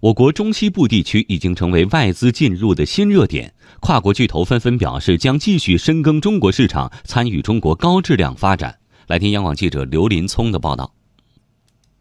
[0.00, 8.78] 我国中西部地区已经成为外资进入的新热点，跨国巨头纷纷表示将继续深耕中国市场，参与中国高质量发展。
[9.06, 10.92] 来听央广记者刘林聪的报道。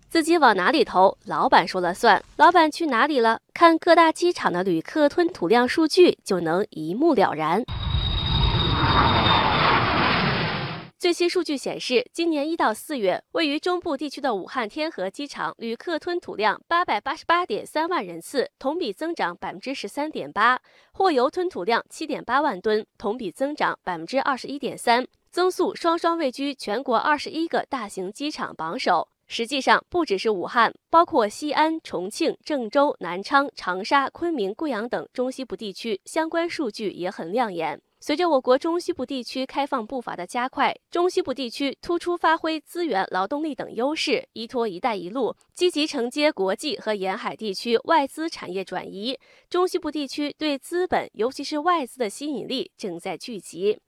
[0.09, 2.21] 自己往哪里投，老板说了算。
[2.35, 3.39] 老板去哪里了？
[3.53, 7.63] 看各大机场的旅客吞吐量数据就能一目了然。
[10.97, 20.57] 最新数据显示，今年一到四月，位于中部地区的武汉天河机场旅客吞吐量八百八十八点三万人次，同比增长百分之十三点八；
[20.93, 29.09] 货油吞吐量七点八万吨，同比增长百分之二十一点三，增速双双位居全国二十一个大型机场榜首。
[29.27, 37.81] 实际上，不只是武汉，包括西安、重庆、郑州、南昌、长沙、昆明、贵阳等中西部地区，相关数据也很亮眼。
[37.99, 49.17] 随着我国中西部地区开放步伐的加快，中西部地区突出发挥资源、劳动力等优势，依托“一带一路”，积极承接国际和沿海地区外资产业转移。
[49.49, 53.79] 中西部地区对资本，尤其是外资的吸引力正在聚集。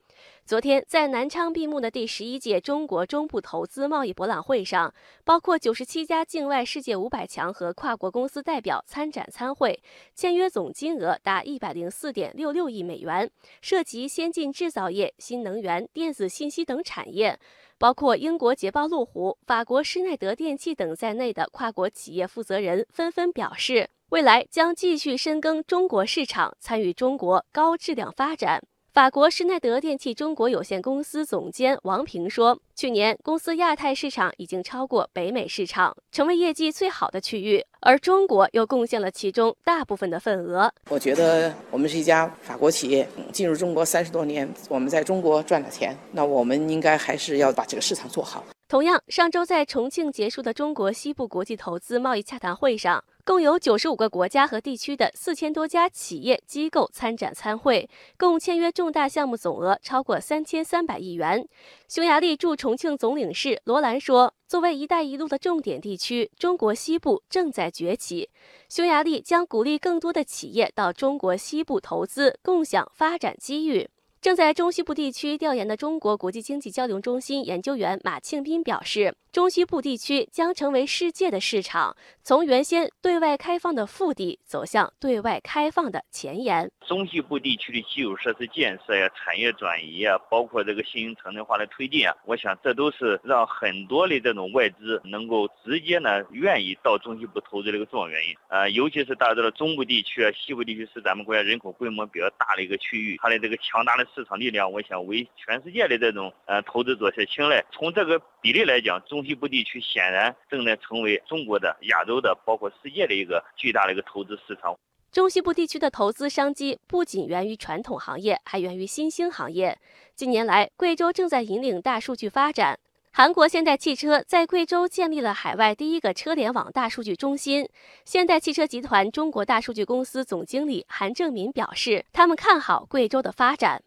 [0.45, 4.93] 昨天，在南昌闭幕的第十一届中国中部投资贸易博览会上，
[5.25, 9.81] 包括九十七家境外世界五百强和跨国公司代表参展参会，
[10.15, 13.29] 签约总金额达一百零四点六六亿美元，
[13.61, 17.37] 涉及先进制造业、新能源、电子信息等产业。
[17.79, 28.63] 包括英国捷豹路虎、法国施耐德电器等在内的跨国企业负责人纷纷表示，未来将继续深耕中国市场，参与中国高质量发展。
[28.97, 40.73] 法国施耐德电器中国有限公司总监王平说：“去年公司亚太市场已经超过北美市场，成为业绩最好的区域，而中国又贡献了其中大部分的份额。
[40.89, 61.47] 我觉得我们是一家法国企业，进入中国三十多年，我们在中国赚了钱，那我们应该还是要把这个市场做好。”同样，上周在重庆结束的中国西部国际投资贸易洽谈会上，共有九十五个国家和地区的四千多家企业机构参展参会，共签约重大项目总额超过三千三百亿元。
[61.87, 68.29] 匈牙利驻重庆总领事罗兰说：“作为‘一带一路’的重点地区，中国西部正在崛起。
[68.67, 73.89] 匈牙利将鼓励更多的企业到中国西部投资，共享发展机遇。”
[74.27, 79.15] 正在中西部地区调研的中国国际经济交流中心研究员马庆斌表示。
[79.31, 86.71] 中西部地区将成为世界的市场，从原先对外开放的腹地走向对外开放的前沿。
[86.87, 98.35] 中西部地区的基础设施建设呀、产业转移呀，包括这个新型城镇化的推进啊，我想这都是让很多的这种外资能够直接呢愿意到中西部投资的一个重要原因。
[98.47, 107.63] 呃，尤其是大家知道中部地区啊、西部地区是咱们国家人口规模比较大的一个区域，它的这个强大的市场力量，我想为全世界的这种呃投资者所青睐。
[107.71, 114.75] 从这个比例来讲，中西部地区显然正在成为中国的、亚洲的，包括世界的一个巨大的一个投资市场。
[115.11, 119.77] 中西部地区的投资商机不仅源于传统行业，还源于新兴行业。
[120.15, 122.79] 近年来，贵州正在引领大数据发展。
[123.17, 127.67] 韩国现代汽车在贵州建立了海外第一个车联网大数据中心。
[128.05, 133.81] 现代汽车集团中国大数据公司总经理韩正民表示，他们看好贵州的发展。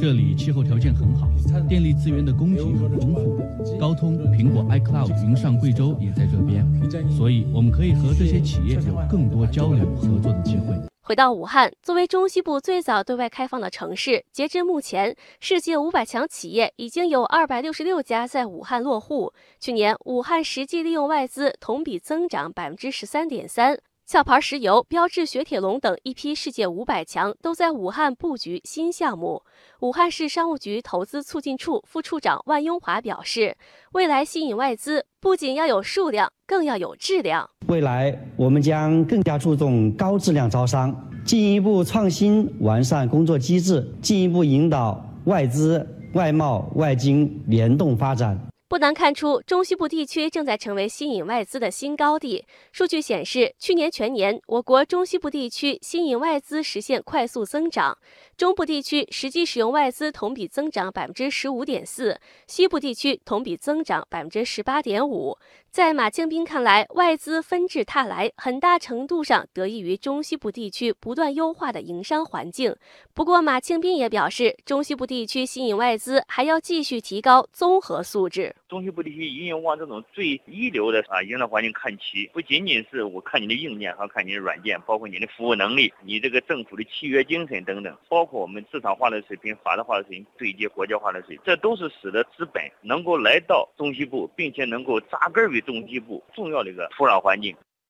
[0.00, 1.28] 这里气候条件很好，
[1.68, 6.66] 电力资源的供给很丰富，高通、苹果、iCloud 云上贵州也在这边，
[7.14, 10.91] 所以我们可以和这些企业有更多交流合作的机会。
[11.04, 19.32] 回到武汉，作为中西部最早对外开放的城市，截至目前，世界五百强企业已经有二百六十六家在武汉落户。
[19.58, 23.76] 去年，武汉实际利用外资同比增长百分之十三点三。
[24.12, 29.42] 壳牌石油、标致雪铁龙等一批世界五百强都在武汉布局新项目。
[29.80, 33.56] 武汉市商务局投资促进处副处长万雍华表示，
[33.92, 37.48] 未来吸引外资不仅要有数量，更要有质量。
[37.68, 48.38] 未来我们将更加注重高质量招商，进一步创新完善工作机制，进一步引导外资、外贸、外经联动发展。
[48.72, 52.46] 不难看出，中西部地区正在成为吸引外资的新高地。
[52.72, 57.98] 数据显示，去年全年，我国中西部地区吸引外资实现快速增长。
[58.34, 65.36] 中部地区实际使用外资同比增长百分之十五点四，西部地区同比增长百分之十八点五。
[65.70, 72.74] 在马庆斌看来，外资纷至沓来，很大程度上得益于中西部地区不断优化的营商环境。
[73.12, 78.54] 不过，马庆斌也表示，中西部地区吸引外资还要继续提高综合素质。
[78.72, 95.60] 中西部地区一定往这种最一流的啊营商环境看齐，不仅仅是我看你的硬件，还看你的软件，包括你的服务能力，你这个政府的契约精神等等，包括我们市场化的水平、法治化的水平、对接国家化的水平，这都是使得资本能够来到中西部，并且能够扎根于。
[95.62, 97.54] 中西部重要的一个土壤环境。